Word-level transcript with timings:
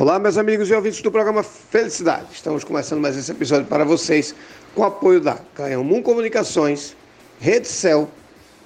Olá, 0.00 0.16
meus 0.16 0.38
amigos 0.38 0.70
e 0.70 0.74
ouvintes 0.74 1.02
do 1.02 1.10
programa 1.10 1.42
Felicidade. 1.42 2.26
Estamos 2.30 2.62
começando 2.62 3.00
mais 3.00 3.16
esse 3.16 3.32
episódio 3.32 3.66
para 3.66 3.84
vocês 3.84 4.32
com 4.72 4.84
apoio 4.84 5.20
da 5.20 5.40
Canhão 5.56 5.84
Comunicações, 6.02 6.96
Rede 7.40 7.66
Cel 7.66 8.08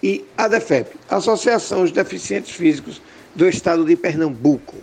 e 0.03 0.27
ADEFEP, 0.37 0.95
Associação 1.09 1.87
de 1.87 1.93
Deficientes 1.95 2.51
Físicos 2.51 3.01
do 3.35 3.49
Estado 3.49 3.83
de 3.83 3.97
Pernambuco. 3.97 4.77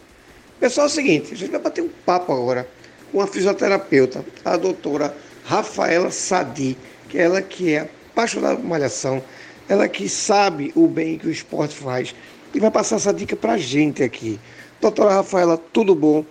Pessoal, 0.60 0.88
é 0.88 0.90
o 0.90 0.92
seguinte, 0.92 1.36
a 1.36 1.38
gente 1.38 1.52
vai 1.52 1.60
bater 1.60 1.84
um 1.84 1.90
papo 2.04 2.34
agora 2.34 2.68
com 3.12 3.22
a 3.22 3.28
fisioterapeuta, 3.28 4.26
a 4.44 4.58
doutora 4.58 5.16
Rafaela 5.46 6.10
Sadi, 6.10 6.76
que 7.10 7.20
é 7.20 7.26
ela 7.26 7.44
que 7.44 7.76
é 7.76 7.88
apaixonada 8.12 8.56
por 8.56 8.66
malhação, 8.66 9.22
ela 9.68 9.88
que 9.88 10.10
sabe 10.10 10.72
o 10.76 10.88
bem 10.88 11.20
que 11.20 11.28
o 11.28 11.32
esporte 11.32 11.76
faz 11.76 12.16
e 12.56 12.60
vai 12.60 12.72
passar 12.72 12.96
essa 12.96 13.14
dica 13.14 13.36
para 13.36 13.54
a 13.54 13.58
gente 13.60 14.02
aqui. 14.02 14.40
Doutora 14.82 15.14
Rafaela, 15.14 15.56
tudo 15.72 15.94
bom? 15.94 16.26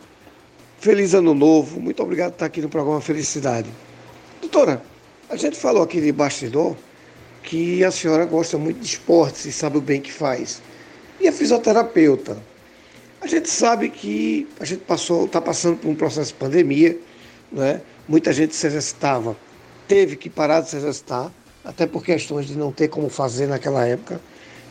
Feliz 0.78 1.12
ano 1.12 1.34
novo. 1.34 1.80
Muito 1.80 2.00
obrigado 2.02 2.30
por 2.30 2.36
estar 2.36 2.46
aqui 2.46 2.60
no 2.60 2.68
programa 2.68 3.00
Felicidade. 3.00 3.68
Doutora, 4.40 4.80
a 5.28 5.34
gente 5.34 5.56
falou 5.56 5.82
aqui 5.82 6.00
de 6.00 6.12
bastidor 6.12 6.76
que 7.42 7.82
a 7.82 7.90
senhora 7.90 8.24
gosta 8.24 8.56
muito 8.56 8.78
de 8.78 8.86
esportes 8.86 9.44
e 9.44 9.52
sabe 9.52 9.78
o 9.78 9.80
bem 9.80 10.00
que 10.00 10.12
faz. 10.12 10.62
E 11.20 11.26
a 11.26 11.32
fisioterapeuta? 11.32 12.36
A 13.20 13.26
gente 13.26 13.50
sabe 13.50 13.88
que 13.88 14.46
a 14.60 14.64
gente 14.64 14.84
passou, 14.84 15.24
está 15.24 15.40
passando 15.40 15.78
por 15.78 15.88
um 15.88 15.96
processo 15.96 16.32
de 16.32 16.38
pandemia, 16.38 16.96
né? 17.50 17.80
muita 18.06 18.32
gente 18.32 18.54
se 18.54 18.64
exercitava, 18.64 19.36
teve 19.88 20.14
que 20.14 20.30
parar 20.30 20.60
de 20.60 20.70
se 20.70 20.76
exercitar, 20.76 21.32
até 21.64 21.86
por 21.86 22.04
questões 22.04 22.46
de 22.46 22.56
não 22.56 22.70
ter 22.70 22.86
como 22.86 23.08
fazer 23.08 23.48
naquela 23.48 23.84
época, 23.84 24.20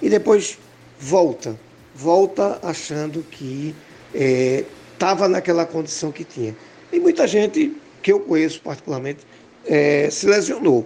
e 0.02 0.10
depois 0.10 0.58
volta, 0.98 1.60
volta 1.94 2.60
achando 2.64 3.22
que 3.24 3.76
é, 4.16 4.64
estava 4.98 5.28
naquela 5.28 5.66
condição 5.66 6.12
que 6.12 6.24
tinha. 6.24 6.56
E 6.92 7.00
muita 7.00 7.28
gente 7.28 7.76
que 8.02 8.12
eu 8.12 8.20
conheço 8.20 8.60
particularmente 8.62 9.20
é, 9.66 10.10
se 10.10 10.26
lesionou. 10.26 10.86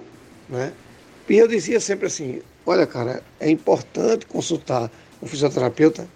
Né? 0.49 0.73
E 1.29 1.37
eu 1.37 1.47
dizia 1.47 1.79
sempre 1.79 2.07
assim: 2.07 2.41
olha, 2.65 2.85
cara, 2.85 3.23
é 3.39 3.49
importante 3.49 4.25
consultar 4.25 4.91
um 5.23 5.27
fisioterapeuta 5.27 6.07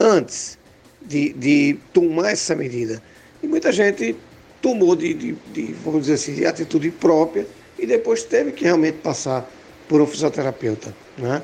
antes 0.00 0.58
de, 1.00 1.32
de 1.34 1.78
tomar 1.92 2.30
essa 2.30 2.56
medida. 2.56 3.00
E 3.42 3.46
muita 3.46 3.70
gente 3.70 4.16
tomou 4.60 4.96
de, 4.96 5.14
de, 5.14 5.32
de, 5.52 5.72
vamos 5.84 6.02
dizer 6.02 6.14
assim, 6.14 6.34
de 6.34 6.46
atitude 6.46 6.90
própria 6.90 7.46
e 7.78 7.86
depois 7.86 8.24
teve 8.24 8.50
que 8.50 8.64
realmente 8.64 8.98
passar 8.98 9.48
por 9.88 10.00
um 10.00 10.06
fisioterapeuta. 10.06 10.94
Né? 11.16 11.42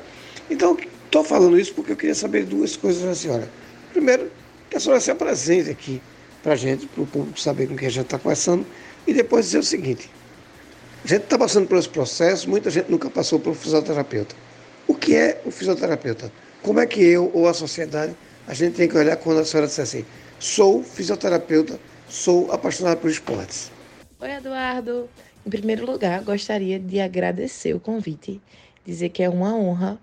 Então, 0.50 0.77
estou 1.05 1.22
falando 1.22 1.58
isso 1.58 1.75
porque 1.75 1.92
eu 1.92 1.97
queria 1.97 2.14
saber 2.14 2.47
duas 2.47 2.77
coisas 2.77 3.03
da 3.03 3.14
senhora. 3.14 3.48
Primeiro, 3.92 4.31
que 4.70 4.76
a 4.76 4.80
senhora 4.80 5.00
se 5.00 5.10
apresente 5.10 5.68
aqui 5.68 6.00
para 6.42 6.52
a 6.52 6.56
gente, 6.56 6.86
para 6.86 7.02
o 7.02 7.06
público 7.06 7.38
saber 7.38 7.66
com 7.66 7.76
quem 7.76 7.88
a 7.88 7.90
gente 7.90 8.04
está 8.04 8.18
conversando, 8.18 8.64
e 9.06 9.12
depois 9.12 9.46
dizer 9.46 9.58
o 9.58 9.62
seguinte: 9.62 10.08
a 11.04 11.08
gente 11.08 11.24
está 11.24 11.36
passando 11.36 11.66
por 11.66 11.76
esse 11.76 11.88
processo, 11.88 12.48
muita 12.48 12.70
gente 12.70 12.91
nunca 12.91 13.10
passou 13.10 13.42
um 13.44 13.54
fisioterapeuta. 13.54 14.34
O 14.86 14.94
que 14.94 15.14
é 15.14 15.42
o 15.44 15.50
fisioterapeuta? 15.50 16.32
Como 16.62 16.78
é 16.78 16.86
que 16.86 17.02
eu 17.02 17.30
ou 17.34 17.48
a 17.48 17.54
sociedade 17.54 18.14
a 18.46 18.54
gente 18.54 18.76
tem 18.76 18.88
que 18.88 18.96
olhar 18.96 19.16
quando 19.16 19.41
a 19.41 19.44
senhora 19.44 19.66
disser 19.66 19.82
assim: 19.82 20.04
sou 20.38 20.82
fisioterapeuta, 20.82 21.78
sou 22.08 22.50
apaixonada 22.52 22.96
por 22.96 23.10
esportes? 23.10 23.70
Oi, 24.20 24.30
Eduardo. 24.30 25.08
Em 25.44 25.50
primeiro 25.50 25.86
lugar, 25.86 26.22
gostaria 26.22 26.78
de 26.78 27.00
agradecer 27.00 27.74
o 27.74 27.80
convite, 27.80 28.41
dizer 28.84 29.08
que 29.08 29.22
é 29.22 29.28
uma 29.28 29.54
honra 29.56 29.98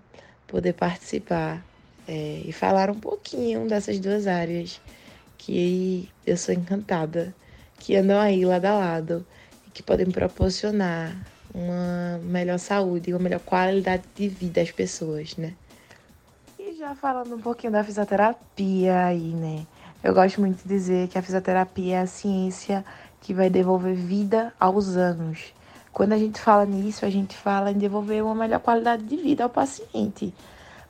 poder 0.48 0.72
participar 0.72 1.64
é, 2.08 2.40
e 2.44 2.52
falar 2.52 2.90
um 2.90 2.98
pouquinho 2.98 3.68
dessas 3.68 4.00
duas 4.00 4.26
áreas 4.26 4.80
que 5.36 6.08
eu 6.26 6.36
sou 6.36 6.54
encantada, 6.54 7.34
que 7.78 7.94
andam 7.94 8.18
aí 8.18 8.44
lado 8.44 8.64
a 8.64 8.72
lado 8.72 9.26
e 9.66 9.70
que 9.70 9.82
podem 9.82 10.10
proporcionar 10.10 11.14
uma 11.54 12.18
melhor 12.22 12.58
saúde 12.58 13.12
uma 13.12 13.20
melhor 13.20 13.40
qualidade 13.40 14.02
de 14.14 14.28
vida 14.28 14.60
às 14.60 14.70
pessoas, 14.70 15.36
né? 15.36 15.54
E 16.58 16.74
já 16.76 16.94
falando 16.94 17.34
um 17.34 17.40
pouquinho 17.40 17.72
da 17.72 17.84
fisioterapia 17.84 19.06
aí, 19.06 19.34
né? 19.34 19.66
Eu 20.02 20.14
gosto 20.14 20.40
muito 20.40 20.62
de 20.62 20.68
dizer 20.68 21.08
que 21.08 21.18
a 21.18 21.22
fisioterapia 21.22 21.96
é 21.96 22.00
a 22.00 22.06
ciência 22.06 22.84
que 23.20 23.34
vai 23.34 23.50
devolver 23.50 23.94
vida 23.94 24.52
aos 24.58 24.96
anos. 24.96 25.52
Quando 25.92 26.12
a 26.12 26.18
gente 26.18 26.40
fala 26.40 26.64
nisso, 26.64 27.04
a 27.04 27.10
gente 27.10 27.36
fala 27.36 27.72
em 27.72 27.78
devolver 27.78 28.22
uma 28.22 28.34
melhor 28.34 28.60
qualidade 28.60 29.02
de 29.02 29.16
vida 29.16 29.42
ao 29.42 29.50
paciente. 29.50 30.32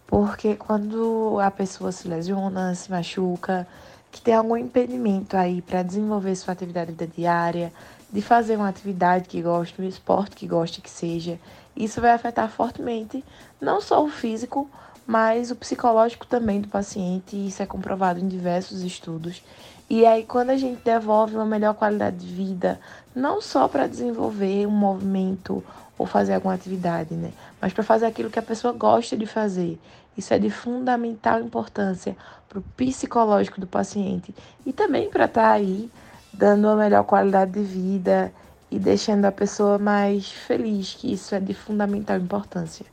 Porque 0.08 0.56
quando 0.56 1.38
a 1.38 1.50
pessoa 1.50 1.92
se 1.92 2.08
lesiona, 2.08 2.74
se 2.74 2.90
machuca, 2.90 3.68
que 4.10 4.22
tem 4.22 4.32
algum 4.32 4.56
impedimento 4.56 5.36
aí 5.36 5.60
para 5.60 5.82
desenvolver 5.82 6.34
sua 6.34 6.52
atividade 6.52 6.94
diária, 7.14 7.70
de 8.10 8.22
fazer 8.22 8.56
uma 8.56 8.70
atividade 8.70 9.28
que 9.28 9.42
goste, 9.42 9.82
um 9.82 9.86
esporte 9.86 10.34
que 10.34 10.46
goste 10.46 10.80
que 10.80 10.88
seja, 10.88 11.38
isso 11.76 12.00
vai 12.00 12.12
afetar 12.12 12.50
fortemente 12.50 13.22
não 13.60 13.82
só 13.82 14.02
o 14.02 14.08
físico, 14.08 14.66
mas 15.06 15.50
o 15.50 15.56
psicológico 15.56 16.26
também 16.26 16.62
do 16.62 16.68
paciente, 16.68 17.36
e 17.36 17.48
isso 17.48 17.62
é 17.62 17.66
comprovado 17.66 18.18
em 18.18 18.26
diversos 18.26 18.80
estudos. 18.80 19.42
E 19.90 20.04
aí, 20.04 20.24
quando 20.24 20.50
a 20.50 20.56
gente 20.56 20.82
devolve 20.84 21.34
uma 21.34 21.46
melhor 21.46 21.74
qualidade 21.74 22.18
de 22.18 22.26
vida, 22.26 22.78
não 23.14 23.40
só 23.40 23.66
para 23.66 23.86
desenvolver 23.86 24.66
um 24.66 24.70
movimento 24.70 25.64
ou 25.96 26.06
fazer 26.06 26.34
alguma 26.34 26.54
atividade, 26.54 27.14
né? 27.14 27.32
Mas 27.60 27.72
para 27.72 27.82
fazer 27.82 28.06
aquilo 28.06 28.28
que 28.28 28.38
a 28.38 28.42
pessoa 28.42 28.72
gosta 28.72 29.16
de 29.16 29.26
fazer. 29.26 29.78
Isso 30.16 30.34
é 30.34 30.38
de 30.38 30.50
fundamental 30.50 31.40
importância 31.40 32.16
para 32.48 32.58
o 32.58 32.62
psicológico 32.76 33.60
do 33.60 33.66
paciente 33.66 34.34
e 34.66 34.72
também 34.72 35.08
para 35.08 35.24
estar 35.24 35.42
tá 35.42 35.52
aí 35.52 35.90
dando 36.32 36.66
uma 36.66 36.76
melhor 36.76 37.04
qualidade 37.04 37.52
de 37.52 37.62
vida 37.62 38.32
e 38.70 38.78
deixando 38.78 39.24
a 39.24 39.32
pessoa 39.32 39.78
mais 39.78 40.30
feliz, 40.30 40.94
que 40.94 41.12
isso 41.12 41.34
é 41.34 41.40
de 41.40 41.54
fundamental 41.54 42.18
importância. 42.18 42.84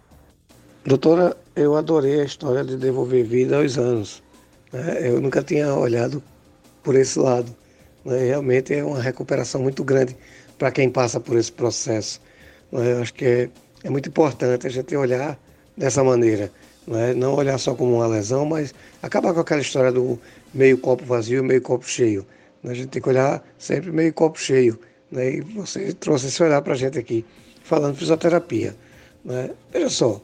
Doutora, 0.86 1.36
eu 1.56 1.76
adorei 1.76 2.22
a 2.22 2.24
história 2.24 2.64
de 2.64 2.78
devolver 2.78 3.26
vida 3.26 3.58
aos 3.58 3.78
anos. 3.78 4.24
Né? 4.72 5.10
Eu 5.10 5.20
nunca 5.20 5.44
tinha 5.44 5.74
olhado 5.74 6.24
por 6.86 6.96
esse 6.96 7.20
lado. 7.20 7.54
Né? 8.06 8.20
Realmente 8.28 8.74
é 8.74 8.84
uma 8.84 9.02
recuperação 9.02 9.62
muito 9.62 9.84
grande 9.84 10.16
para 10.58 10.72
quem 10.72 10.90
passa 10.90 11.20
por 11.20 11.36
esse 11.36 11.52
processo. 11.52 12.22
Né? 12.72 12.94
Eu 12.94 13.02
acho 13.02 13.14
que 13.14 13.26
é, 13.26 13.50
é 13.84 13.90
muito 13.90 14.08
importante 14.08 14.68
a 14.68 14.70
gente 14.70 14.96
olhar 14.96 15.38
dessa 15.76 16.04
maneira. 16.04 16.52
Né? 16.88 17.16
Não 17.16 17.34
olhar 17.34 17.58
só 17.58 17.74
como 17.74 17.96
uma 17.96 18.08
lesão, 18.08 18.46
mas 18.46 18.74
acabar 19.02 19.34
com 19.34 19.40
aquela 19.40 19.62
história 19.62 19.92
do 19.92 20.18
meio 20.54 20.78
copo 20.78 21.04
vazio 21.04 21.44
meio 21.44 21.62
copo 21.62 21.90
cheio. 21.90 22.26
Né? 22.64 22.72
A 22.72 22.76
gente 22.76 22.90
tem 22.90 23.02
que 23.02 23.10
olhar 23.10 23.44
sempre 23.58 23.92
meio 23.92 24.14
copo 24.14 24.40
cheio. 24.40 24.80
Né? 25.12 25.34
E 25.38 25.42
você 25.42 25.92
trouxe 25.94 26.28
esse 26.28 26.42
olhar 26.42 26.62
para 26.62 26.74
a 26.74 26.78
gente 26.78 27.00
aqui, 27.00 27.26
falando 27.64 27.94
de 27.94 28.00
fisioterapia. 28.00 28.76
Né? 29.24 29.50
Veja 29.74 29.90
só, 29.90 30.22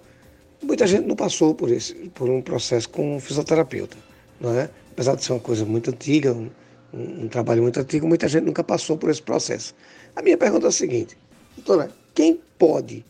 muita 0.61 0.85
gente 0.85 1.07
não 1.07 1.15
passou 1.15 1.55
por, 1.55 1.71
esse, 1.71 1.95
por 2.13 2.29
um 2.29 2.39
processo 2.39 2.87
com 2.87 3.15
um 3.15 3.19
fisioterapeuta. 3.19 3.97
Né? 4.39 4.69
Apesar 4.91 5.15
de 5.15 5.23
ser 5.23 5.33
uma 5.33 5.39
coisa 5.39 5.65
muito 5.65 5.89
antiga, 5.89 6.33
um, 6.33 6.49
um, 6.93 7.27
trabalho 7.27 7.61
muito 7.63 7.79
antigo, 7.79 8.07
muita 8.07 8.27
gente 8.27 8.43
nunca 8.43 8.63
passou 8.63 8.97
por 8.97 9.09
esse 9.09 9.21
processo. 9.21 9.73
A 10.15 10.21
minha 10.21 10.37
pergunta 10.37 10.67
é 10.67 10.69
a 10.69 10.71
seguinte, 10.71 11.17
doutora, 11.55 11.89
quem 12.13 12.39
pode 12.57 13.05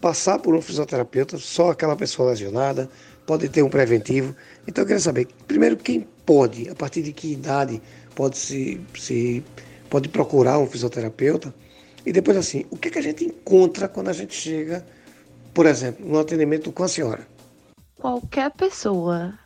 passar 0.00 0.38
por 0.38 0.54
um 0.54 0.60
fisioterapeuta, 0.60 1.38
só 1.38 1.70
aquela 1.70 1.96
pessoa 1.96 2.30
lesionada, 2.30 2.88
pode 3.26 3.48
ter 3.48 3.62
um 3.62 3.68
preventivo. 3.68 4.34
Então 4.66 4.82
eu 4.82 4.86
queria 4.86 5.00
saber, 5.00 5.28
primeiro, 5.46 5.76
quem 5.76 6.06
pode, 6.24 6.68
a 6.68 6.74
partir 6.74 7.02
de 7.02 7.12
que 7.12 7.32
idade 7.32 7.80
pode 8.14 8.38
se, 8.38 8.80
se 8.96 9.44
pode 9.90 10.08
procurar 10.08 10.58
um 10.58 10.66
fisioterapeuta? 10.66 11.54
E 12.06 12.12
depois 12.12 12.36
assim, 12.36 12.64
o 12.70 12.76
que, 12.76 12.90
que 12.90 12.98
a 12.98 13.02
gente 13.02 13.24
encontra 13.24 13.88
quando 13.88 14.08
a 14.08 14.12
gente 14.12 14.34
chega, 14.34 14.84
por 15.52 15.66
exemplo, 15.66 16.06
no 16.06 16.18
atendimento 16.18 16.72
com 16.72 16.84
a 16.84 16.88
senhora? 16.88 17.26
Qualquer 17.96 18.50
pessoa, 18.52 19.36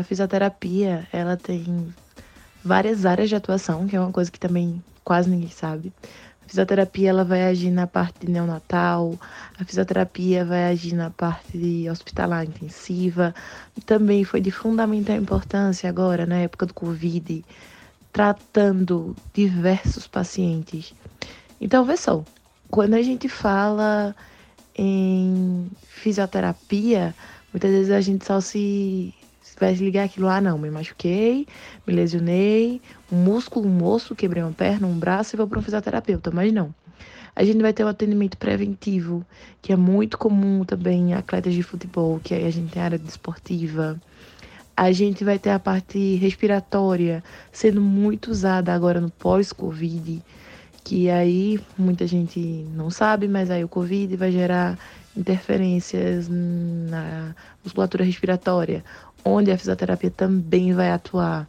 a 0.00 0.04
fisioterapia, 0.04 1.06
ela 1.12 1.36
tem 1.36 1.94
várias 2.62 3.06
áreas 3.06 3.28
de 3.28 3.34
atuação, 3.34 3.86
que 3.86 3.96
é 3.96 4.00
uma 4.00 4.12
coisa 4.12 4.30
que 4.30 4.38
também 4.38 4.82
quase 5.02 5.30
ninguém 5.30 5.48
sabe. 5.48 5.92
A 6.44 6.48
fisioterapia 6.48 7.08
ela 7.08 7.24
vai 7.24 7.44
agir 7.44 7.70
na 7.70 7.86
parte 7.86 8.28
neonatal, 8.28 9.18
a 9.58 9.64
fisioterapia 9.64 10.44
vai 10.44 10.64
agir 10.64 10.94
na 10.94 11.08
parte 11.08 11.88
hospitalar 11.88 12.44
intensiva, 12.44 13.34
também 13.86 14.24
foi 14.24 14.40
de 14.40 14.50
fundamental 14.50 15.16
importância 15.16 15.88
agora, 15.88 16.26
na 16.26 16.36
época 16.36 16.66
do 16.66 16.74
Covid, 16.74 17.42
tratando 18.12 19.16
diversos 19.32 20.06
pacientes. 20.06 20.92
Então, 21.58 21.84
vê 21.84 21.96
só, 21.96 22.22
quando 22.70 22.94
a 22.94 23.02
gente 23.02 23.28
fala 23.28 24.14
em 24.76 25.70
fisioterapia, 25.88 27.14
muitas 27.52 27.70
vezes 27.70 27.90
a 27.90 28.00
gente 28.00 28.26
só 28.26 28.40
se 28.40 29.14
vai 29.58 29.74
ligar 29.74 30.04
aquilo, 30.04 30.28
ah 30.28 30.40
não, 30.40 30.58
me 30.58 30.70
machuquei, 30.70 31.46
me 31.86 31.94
lesionei, 31.94 32.80
um 33.10 33.16
músculo, 33.16 33.68
um 33.68 33.72
moço, 33.72 34.14
quebrei 34.14 34.42
uma 34.42 34.52
perna, 34.52 34.86
um 34.86 34.98
braço 34.98 35.34
e 35.34 35.36
vou 35.36 35.46
para 35.46 35.58
um 35.58 35.62
fisioterapeuta, 35.62 36.30
mas 36.30 36.52
não. 36.52 36.74
A 37.34 37.44
gente 37.44 37.62
vai 37.62 37.72
ter 37.72 37.82
o 37.82 37.86
um 37.86 37.88
atendimento 37.88 38.36
preventivo, 38.36 39.24
que 39.62 39.72
é 39.72 39.76
muito 39.76 40.18
comum 40.18 40.64
também 40.64 41.10
em 41.10 41.14
atletas 41.14 41.54
de 41.54 41.62
futebol, 41.62 42.20
que 42.22 42.34
aí 42.34 42.46
a 42.46 42.50
gente 42.50 42.72
tem 42.72 42.82
área 42.82 42.98
desportiva. 42.98 43.98
A 44.76 44.92
gente 44.92 45.24
vai 45.24 45.38
ter 45.38 45.50
a 45.50 45.58
parte 45.58 46.16
respiratória 46.16 47.24
sendo 47.50 47.80
muito 47.80 48.30
usada 48.30 48.74
agora 48.74 49.00
no 49.00 49.10
pós-Covid, 49.10 50.22
que 50.84 51.08
aí 51.08 51.58
muita 51.78 52.06
gente 52.06 52.38
não 52.74 52.90
sabe, 52.90 53.28
mas 53.28 53.50
aí 53.50 53.64
o 53.64 53.68
Covid 53.68 54.14
vai 54.16 54.30
gerar 54.30 54.78
interferências 55.16 56.28
na 56.28 57.34
musculatura 57.62 58.04
respiratória, 58.04 58.84
onde 59.24 59.50
a 59.50 59.58
fisioterapia 59.58 60.10
também 60.10 60.72
vai 60.72 60.90
atuar. 60.90 61.46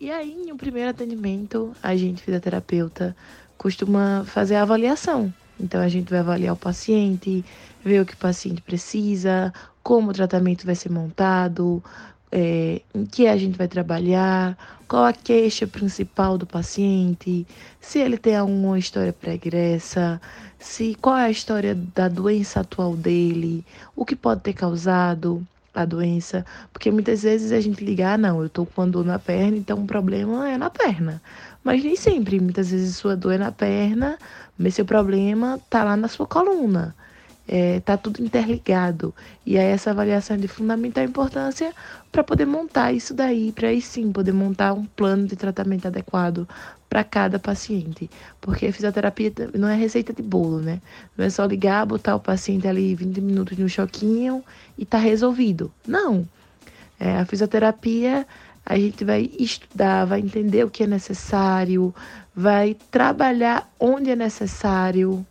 E 0.00 0.10
aí, 0.10 0.32
em 0.46 0.52
um 0.52 0.56
primeiro 0.56 0.90
atendimento, 0.90 1.72
a 1.82 1.96
gente, 1.96 2.22
fisioterapeuta, 2.22 3.16
costuma 3.56 4.24
fazer 4.24 4.54
a 4.54 4.62
avaliação. 4.62 5.32
Então, 5.58 5.80
a 5.80 5.88
gente 5.88 6.08
vai 6.08 6.20
avaliar 6.20 6.54
o 6.54 6.56
paciente, 6.56 7.44
ver 7.84 8.00
o 8.00 8.06
que 8.06 8.14
o 8.14 8.18
paciente 8.18 8.62
precisa, 8.62 9.52
como 9.82 10.10
o 10.10 10.14
tratamento 10.14 10.64
vai 10.64 10.76
ser 10.76 10.90
montado, 10.90 11.82
é, 12.30 12.80
em 12.94 13.04
que 13.04 13.26
a 13.26 13.36
gente 13.36 13.58
vai 13.58 13.66
trabalhar, 13.66 14.56
qual 14.86 15.04
a 15.04 15.12
queixa 15.12 15.66
principal 15.66 16.38
do 16.38 16.46
paciente, 16.46 17.46
se 17.80 17.98
ele 17.98 18.16
tem 18.16 18.36
alguma 18.36 18.78
história 18.78 19.12
pregressa, 19.12 20.20
se 20.58 20.94
qual 21.00 21.16
é 21.16 21.24
a 21.24 21.30
história 21.30 21.74
da 21.74 22.08
doença 22.08 22.60
atual 22.60 22.94
dele, 22.94 23.64
o 23.96 24.04
que 24.04 24.14
pode 24.14 24.42
ter 24.42 24.52
causado 24.52 25.44
a 25.82 25.84
doença, 25.84 26.44
porque 26.72 26.90
muitas 26.90 27.22
vezes 27.22 27.52
a 27.52 27.60
gente 27.60 27.84
liga, 27.84 28.12
ah, 28.12 28.18
não, 28.18 28.42
eu 28.42 28.48
tô 28.48 28.66
com 28.66 28.82
uma 28.82 28.88
dor 28.88 29.04
na 29.04 29.18
perna, 29.18 29.56
então 29.56 29.78
o 29.78 29.86
problema 29.86 30.48
é 30.48 30.58
na 30.58 30.70
perna. 30.70 31.22
Mas 31.62 31.82
nem 31.82 31.96
sempre, 31.96 32.40
muitas 32.40 32.70
vezes 32.70 32.96
sua 32.96 33.16
dor 33.16 33.32
é 33.32 33.38
na 33.38 33.52
perna, 33.52 34.18
mas 34.58 34.74
seu 34.74 34.84
problema 34.84 35.60
tá 35.70 35.84
lá 35.84 35.96
na 35.96 36.08
sua 36.08 36.26
coluna. 36.26 36.94
É, 37.50 37.80
tá 37.80 37.96
tudo 37.96 38.22
interligado. 38.22 39.14
E 39.46 39.56
aí 39.56 39.66
essa 39.66 39.90
avaliação 39.90 40.36
é 40.36 40.38
de 40.38 40.48
fundamental 40.48 41.02
importância 41.02 41.72
para 42.12 42.22
poder 42.22 42.44
montar 42.44 42.92
isso 42.92 43.14
daí, 43.14 43.52
para 43.52 43.68
aí 43.68 43.80
sim 43.80 44.12
poder 44.12 44.32
montar 44.32 44.74
um 44.74 44.84
plano 44.84 45.26
de 45.26 45.34
tratamento 45.34 45.86
adequado 45.88 46.46
para 46.88 47.04
cada 47.04 47.38
paciente. 47.38 48.10
Porque 48.40 48.72
fisioterapia 48.72 49.32
não 49.54 49.68
é 49.68 49.76
receita 49.76 50.12
de 50.12 50.22
bolo, 50.22 50.60
né? 50.60 50.80
Não 51.16 51.24
é 51.24 51.30
só 51.30 51.44
ligar, 51.44 51.86
botar 51.86 52.16
o 52.16 52.20
paciente 52.20 52.66
ali 52.66 52.94
20 52.94 53.20
minutos 53.20 53.58
no 53.58 53.68
choquinho 53.68 54.42
e 54.76 54.84
tá 54.84 54.98
resolvido. 54.98 55.72
Não. 55.86 56.26
É, 56.98 57.16
a 57.16 57.24
fisioterapia 57.24 58.26
a 58.64 58.76
gente 58.76 59.04
vai 59.04 59.30
estudar, 59.38 60.04
vai 60.04 60.20
entender 60.20 60.64
o 60.64 60.70
que 60.70 60.82
é 60.82 60.86
necessário, 60.86 61.94
vai 62.36 62.76
trabalhar 62.90 63.70
onde 63.80 64.10
é 64.10 64.16
necessário, 64.16 65.24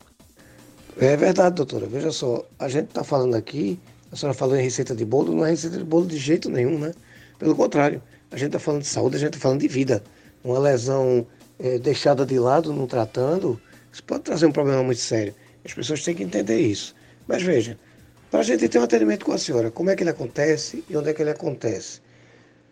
é 0.99 1.15
verdade, 1.15 1.55
doutora. 1.55 1.85
Veja 1.85 2.11
só, 2.11 2.43
a 2.57 2.67
gente 2.67 2.87
está 2.87 3.03
falando 3.03 3.35
aqui, 3.35 3.79
a 4.11 4.15
senhora 4.15 4.35
falou 4.35 4.55
em 4.55 4.63
receita 4.63 4.95
de 4.95 5.05
bolo, 5.05 5.31
não 5.35 5.45
é 5.45 5.51
receita 5.51 5.77
de 5.77 5.83
bolo 5.83 6.07
de 6.07 6.17
jeito 6.17 6.49
nenhum, 6.49 6.79
né? 6.79 6.91
Pelo 7.37 7.55
contrário, 7.55 8.01
a 8.31 8.35
gente 8.35 8.47
está 8.47 8.59
falando 8.59 8.81
de 8.81 8.87
saúde, 8.87 9.15
a 9.15 9.19
gente 9.19 9.29
está 9.29 9.39
falando 9.39 9.59
de 9.59 9.67
vida. 9.67 10.03
Uma 10.43 10.57
lesão 10.57 11.27
é, 11.59 11.77
deixada 11.77 12.25
de 12.25 12.37
lado, 12.39 12.73
não 12.73 12.87
tratando, 12.87 13.59
isso 13.91 14.03
pode 14.03 14.23
trazer 14.23 14.45
um 14.45 14.51
problema 14.51 14.83
muito 14.83 15.01
sério. 15.01 15.33
As 15.65 15.73
pessoas 15.73 16.03
têm 16.03 16.15
que 16.15 16.23
entender 16.23 16.59
isso. 16.59 16.95
Mas 17.27 17.41
veja, 17.41 17.77
para 18.29 18.41
a 18.41 18.43
gente 18.43 18.67
ter 18.69 18.79
um 18.79 18.83
atendimento 18.83 19.25
com 19.25 19.31
a 19.31 19.37
senhora, 19.37 19.71
como 19.71 19.89
é 19.89 19.95
que 19.95 20.03
ele 20.03 20.09
acontece 20.09 20.83
e 20.89 20.95
onde 20.95 21.09
é 21.09 21.13
que 21.13 21.21
ele 21.21 21.31
acontece? 21.31 22.01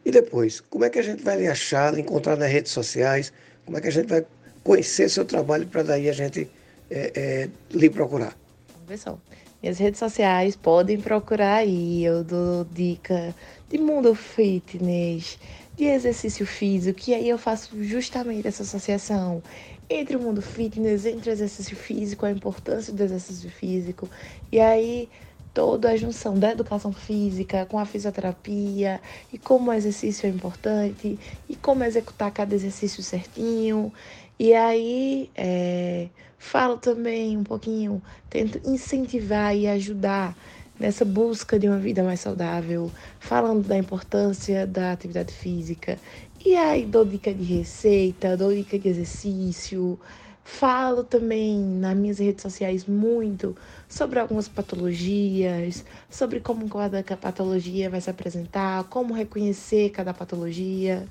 E 0.05 0.11
depois, 0.11 0.61
como 0.61 0.85
é 0.85 0.89
que 0.89 0.99
a 0.99 1.01
gente 1.01 1.23
vai 1.23 1.37
lhe 1.37 1.47
achar, 1.47 1.93
lhe 1.93 2.01
encontrar 2.01 2.37
nas 2.37 2.51
redes 2.51 2.71
sociais? 2.71 3.33
Como 3.65 3.77
é 3.77 3.81
que 3.81 3.87
a 3.87 3.91
gente 3.91 4.07
vai 4.07 4.25
conhecer 4.63 5.09
seu 5.09 5.25
trabalho 5.25 5.65
para 5.67 5.83
daí 5.83 6.07
a 6.09 6.13
gente 6.13 6.49
é, 6.89 7.11
é, 7.15 7.49
lhe 7.71 7.89
procurar? 7.89 8.37
Pessoal, 8.85 9.19
minhas 9.63 9.79
redes 9.79 9.97
sociais 9.97 10.55
podem 10.55 11.01
procurar 11.01 11.55
aí. 11.55 12.05
Eu 12.05 12.23
dou 12.23 12.65
dica 12.65 13.33
de 13.67 13.79
mundo 13.79 14.13
fitness, 14.13 15.39
de 15.77 15.85
exercício 15.85 16.45
físico, 16.45 17.01
e 17.09 17.13
aí 17.13 17.29
eu 17.29 17.37
faço 17.37 17.83
justamente 17.83 18.47
essa 18.47 18.63
associação 18.63 19.43
entre 19.89 20.15
o 20.15 20.19
mundo 20.19 20.41
fitness, 20.41 21.05
entre 21.05 21.29
o 21.29 21.33
exercício 21.33 21.75
físico, 21.77 22.25
a 22.25 22.31
importância 22.31 22.91
do 22.93 23.03
exercício 23.03 23.49
físico, 23.51 24.09
e 24.51 24.59
aí 24.59 25.09
toda 25.53 25.91
a 25.91 25.95
junção 25.97 26.37
da 26.37 26.51
educação 26.51 26.91
física 26.93 27.65
com 27.65 27.79
a 27.79 27.85
fisioterapia 27.85 29.01
e 29.31 29.37
como 29.39 29.71
o 29.71 29.73
exercício 29.73 30.27
é 30.27 30.29
importante 30.29 31.17
e 31.47 31.55
como 31.55 31.83
executar 31.83 32.31
cada 32.31 32.53
exercício 32.55 33.01
certinho. 33.03 33.93
E 34.37 34.53
aí 34.53 35.31
é, 35.35 36.09
falo 36.37 36.77
também 36.77 37.37
um 37.37 37.43
pouquinho, 37.43 38.03
tento 38.29 38.59
incentivar 38.65 39.55
e 39.55 39.65
ajudar 39.67 40.37
nessa 40.79 41.05
busca 41.05 41.57
de 41.57 41.67
uma 41.67 41.77
vida 41.77 42.03
mais 42.03 42.19
saudável, 42.19 42.91
falando 43.19 43.67
da 43.67 43.77
importância 43.77 44.67
da 44.67 44.91
atividade 44.91 45.33
física. 45.33 45.97
E 46.45 46.55
aí 46.55 46.85
dou 46.85 47.05
dica 47.05 47.33
de 47.33 47.43
receita, 47.43 48.37
dou 48.37 48.53
dica 48.53 48.77
de 48.77 48.89
exercício. 48.89 49.99
Falo 50.43 51.03
também 51.03 51.59
nas 51.59 51.97
minhas 51.97 52.19
redes 52.19 52.43
sociais 52.43 52.85
muito 52.85 53.57
sobre 53.89 54.19
algumas 54.19 54.47
patologias, 54.47 55.83
sobre 56.07 56.39
como 56.39 56.69
cada 56.69 57.01
patologia 57.17 57.89
vai 57.89 57.99
se 57.99 58.11
apresentar, 58.11 58.83
como 58.83 59.11
reconhecer 59.11 59.89
cada 59.89 60.13
patologia. 60.13 61.07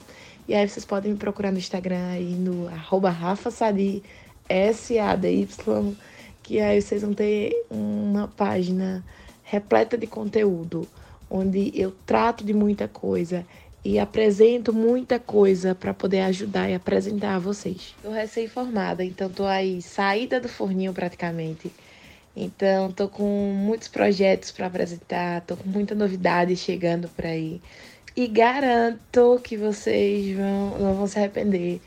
E 0.46 0.54
aí 0.54 0.68
vocês 0.68 0.84
podem 0.84 1.12
me 1.12 1.18
procurar 1.18 1.50
no 1.50 1.58
Instagram 1.58 2.10
aí 2.10 2.34
no 2.36 2.68
arroba 2.68 3.12
S-A-D-Y, 4.48 5.96
que 6.42 6.60
aí 6.60 6.80
vocês 6.80 7.02
vão 7.02 7.12
ter 7.12 7.66
uma 7.68 8.28
página 8.28 9.02
repleta 9.54 9.96
de 9.96 10.06
conteúdo, 10.06 10.86
onde 11.30 11.72
eu 11.74 11.92
trato 12.04 12.44
de 12.44 12.52
muita 12.52 12.88
coisa 12.88 13.46
e 13.84 13.98
apresento 13.98 14.72
muita 14.72 15.18
coisa 15.18 15.74
para 15.74 15.94
poder 15.94 16.20
ajudar 16.22 16.68
e 16.68 16.74
apresentar 16.74 17.36
a 17.36 17.38
vocês. 17.38 17.94
Estou 17.96 18.12
recém-formada, 18.12 19.04
então 19.04 19.28
estou 19.28 19.46
aí 19.46 19.80
saída 19.80 20.40
do 20.40 20.48
forninho 20.48 20.92
praticamente. 20.92 21.70
Então 22.34 22.88
estou 22.90 23.08
com 23.08 23.52
muitos 23.54 23.86
projetos 23.86 24.50
para 24.50 24.66
apresentar, 24.66 25.38
estou 25.38 25.56
com 25.56 25.68
muita 25.68 25.94
novidade 25.94 26.56
chegando 26.56 27.08
por 27.08 27.26
aí. 27.26 27.60
E 28.16 28.26
garanto 28.26 29.40
que 29.44 29.56
vocês 29.56 30.36
vão, 30.36 30.78
não 30.78 30.94
vão 30.94 31.06
se 31.06 31.18
arrepender. 31.18 31.80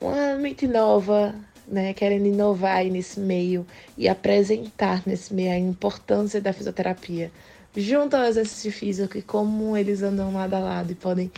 Uma 0.00 0.34
mente 0.34 0.66
nova, 0.66 1.34
né, 1.70 1.92
querendo 1.92 2.26
inovar 2.26 2.84
nesse 2.84 3.20
meio 3.20 3.66
e 3.96 4.08
apresentar 4.08 5.02
nesse 5.06 5.32
meio 5.32 5.52
a 5.52 5.58
importância 5.58 6.40
da 6.40 6.52
fisioterapia, 6.52 7.30
junto 7.76 8.16
ao 8.16 8.24
exercício 8.24 8.72
físico 8.72 9.18
e 9.18 9.22
como 9.22 9.76
eles 9.76 10.02
andam 10.02 10.32
lado 10.32 10.54
a 10.54 10.58
lado 10.58 10.92
e 10.92 10.94
podem 10.94 11.30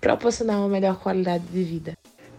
proporcionar 0.00 0.58
uma 0.58 0.68
melhor 0.68 0.98
qualidade 0.98 1.44
de 1.44 1.62
vida. 1.62 1.92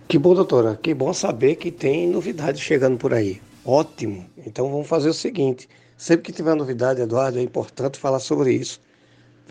Que 0.07 0.17
bom, 0.17 0.33
doutora. 0.33 0.79
Que 0.81 0.93
bom 0.93 1.13
saber 1.13 1.55
que 1.55 1.71
tem 1.71 2.07
novidades 2.07 2.61
chegando 2.61 2.97
por 2.97 3.13
aí. 3.13 3.41
Ótimo. 3.65 4.25
Então 4.45 4.69
vamos 4.69 4.87
fazer 4.87 5.09
o 5.09 5.13
seguinte: 5.13 5.69
sempre 5.97 6.23
que 6.23 6.33
tiver 6.33 6.55
novidade, 6.55 7.01
Eduardo, 7.01 7.39
é 7.39 7.41
importante 7.41 7.97
falar 7.97 8.19
sobre 8.19 8.53
isso 8.53 8.81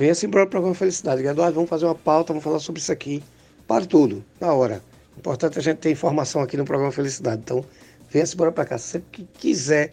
Venha-se 0.01 0.25
embora 0.25 0.47
para 0.47 0.53
programa 0.53 0.75
Felicidade. 0.75 1.23
Eduardo, 1.27 1.57
vamos 1.57 1.69
fazer 1.69 1.85
uma 1.85 1.95
pauta, 1.95 2.33
vamos 2.33 2.43
falar 2.43 2.59
sobre 2.59 2.81
isso 2.81 2.91
aqui. 2.91 3.23
Para 3.67 3.85
tudo, 3.85 4.25
na 4.41 4.51
hora. 4.51 4.83
Importante 5.21 5.59
a 5.59 5.63
gente 5.63 5.77
ter 5.77 5.91
informação 5.91 6.41
aqui 6.41 6.57
no 6.57 6.65
programa 6.65 6.91
Felicidade. 6.91 7.43
Então, 7.45 7.63
venha-se 8.09 8.35
embora 8.35 8.51
para 8.51 8.65
cá. 8.65 8.79
Sempre 8.79 9.09
que 9.13 9.25
quiser, 9.39 9.93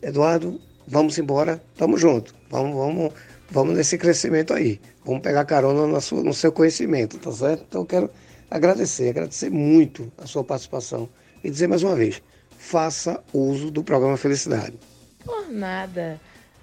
Eduardo, 0.00 0.60
vamos 0.86 1.18
embora, 1.18 1.60
tamo 1.76 1.98
junto. 1.98 2.32
Vamos, 2.48 2.76
vamos, 2.76 3.12
vamos 3.50 3.76
nesse 3.76 3.98
crescimento 3.98 4.54
aí. 4.54 4.80
Vamos 5.04 5.22
pegar 5.22 5.44
carona 5.44 5.88
no 5.88 6.00
seu, 6.00 6.22
no 6.22 6.32
seu 6.32 6.52
conhecimento, 6.52 7.18
tá 7.18 7.32
certo? 7.32 7.64
Então, 7.68 7.80
eu 7.80 7.86
quero 7.86 8.10
agradecer, 8.48 9.08
agradecer 9.08 9.50
muito 9.50 10.12
a 10.18 10.24
sua 10.24 10.44
participação. 10.44 11.08
E 11.42 11.50
dizer 11.50 11.66
mais 11.66 11.82
uma 11.82 11.96
vez, 11.96 12.22
faça 12.56 13.20
uso 13.32 13.72
do 13.72 13.82
programa 13.82 14.16
Felicidade. 14.16 14.78
Por 15.24 15.50
nada. 15.50 16.20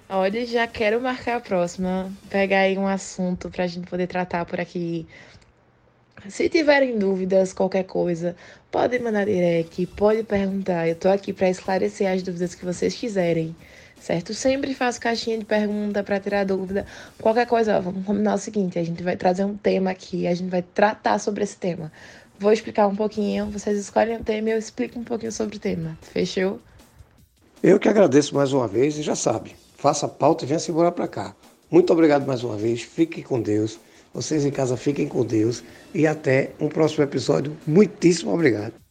Olha, 0.08 0.46
já 0.46 0.66
quero 0.66 0.98
marcar 0.98 1.36
a 1.36 1.40
próxima. 1.40 2.10
Pegar 2.30 2.60
aí 2.60 2.78
um 2.78 2.86
assunto 2.86 3.50
para 3.50 3.64
a 3.64 3.66
gente 3.66 3.86
poder 3.86 4.06
tratar 4.06 4.46
por 4.46 4.58
aqui. 4.58 5.06
Se 6.28 6.48
tiverem 6.48 6.98
dúvidas, 6.98 7.52
qualquer 7.52 7.84
coisa, 7.84 8.36
podem 8.70 9.00
mandar 9.00 9.26
direct, 9.26 9.86
pode 9.96 10.22
perguntar. 10.22 10.88
Eu 10.88 10.94
tô 10.94 11.08
aqui 11.08 11.32
para 11.32 11.48
esclarecer 11.50 12.10
as 12.10 12.22
dúvidas 12.22 12.54
que 12.54 12.64
vocês 12.64 12.94
quiserem, 12.94 13.56
certo? 14.00 14.32
Sempre 14.32 14.74
faço 14.74 15.00
caixinha 15.00 15.38
de 15.38 15.44
pergunta 15.44 16.02
para 16.02 16.20
tirar 16.20 16.44
dúvida. 16.44 16.86
Qualquer 17.20 17.46
coisa, 17.46 17.78
ó, 17.78 17.80
vamos 17.80 18.04
combinar 18.04 18.34
o 18.34 18.38
seguinte: 18.38 18.78
a 18.78 18.84
gente 18.84 19.02
vai 19.02 19.16
trazer 19.16 19.44
um 19.44 19.56
tema 19.56 19.90
aqui, 19.90 20.26
a 20.26 20.34
gente 20.34 20.50
vai 20.50 20.62
tratar 20.62 21.18
sobre 21.18 21.42
esse 21.42 21.56
tema. 21.56 21.90
Vou 22.38 22.52
explicar 22.52 22.86
um 22.86 22.96
pouquinho, 22.96 23.46
vocês 23.46 23.78
escolhem 23.78 24.16
o 24.16 24.24
tema 24.24 24.48
e 24.48 24.52
eu 24.52 24.58
explico 24.58 24.98
um 24.98 25.04
pouquinho 25.04 25.32
sobre 25.32 25.56
o 25.56 25.60
tema. 25.60 25.98
Fechou? 26.02 26.60
Eu 27.62 27.78
que 27.78 27.88
agradeço 27.88 28.34
mais 28.34 28.52
uma 28.52 28.66
vez 28.66 28.98
e 28.98 29.02
já 29.02 29.14
sabe 29.14 29.54
faça 29.82 30.06
a 30.06 30.08
pauta 30.08 30.44
e 30.44 30.46
venha 30.46 30.60
se 30.60 30.72
para 30.72 31.08
cá. 31.08 31.34
Muito 31.68 31.92
obrigado 31.92 32.24
mais 32.24 32.44
uma 32.44 32.56
vez, 32.56 32.82
fiquem 32.82 33.20
com 33.20 33.42
Deus. 33.42 33.80
Vocês 34.12 34.44
em 34.44 34.50
casa 34.50 34.76
fiquem 34.76 35.08
com 35.08 35.24
Deus 35.24 35.62
e 35.94 36.06
até 36.06 36.50
um 36.60 36.68
próximo 36.68 37.04
episódio. 37.04 37.56
Muitíssimo 37.66 38.32
obrigado. 38.32 38.81